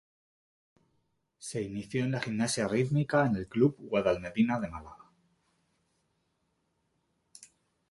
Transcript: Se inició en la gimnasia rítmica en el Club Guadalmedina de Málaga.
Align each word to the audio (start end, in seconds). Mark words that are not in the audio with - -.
Se 1.47 1.61
inició 1.65 2.03
en 2.05 2.13
la 2.15 2.21
gimnasia 2.23 2.65
rítmica 2.71 3.21
en 3.27 3.35
el 3.35 3.47
Club 3.47 3.75
Guadalmedina 3.77 4.59
de 4.59 4.67
Málaga. 4.67 5.05